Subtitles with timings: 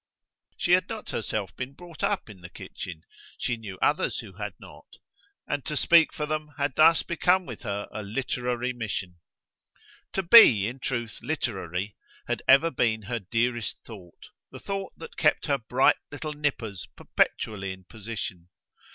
[0.57, 3.03] She had not herself been brought up in the kitchen;
[3.37, 4.87] she knew others who had not;
[5.47, 9.17] and to speak for them had thus become with her a literary mission.
[10.13, 11.95] To BE in truth literary
[12.25, 17.71] had ever been her dearest thought, the thought that kept her bright little nippers perpetually
[17.71, 18.49] in position.